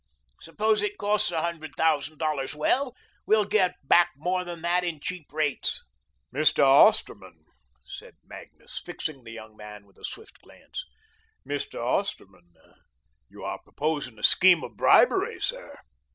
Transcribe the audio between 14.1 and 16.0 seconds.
a scheme of bribery, sir."